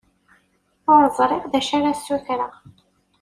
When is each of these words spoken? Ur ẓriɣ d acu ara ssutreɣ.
Ur 0.93 1.03
ẓriɣ 1.17 1.43
d 1.51 1.53
acu 1.59 1.73
ara 1.77 1.91
ssutreɣ. 1.99 2.53